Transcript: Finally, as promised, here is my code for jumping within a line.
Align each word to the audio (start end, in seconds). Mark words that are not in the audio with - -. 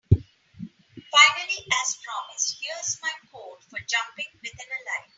Finally, 0.09 1.59
as 1.83 1.97
promised, 2.03 2.57
here 2.59 2.73
is 2.81 2.97
my 3.03 3.11
code 3.31 3.61
for 3.69 3.77
jumping 3.87 4.25
within 4.41 4.65
a 4.65 4.79
line. 4.89 5.09